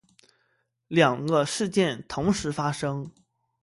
[0.87, 3.11] 两个事件同时发生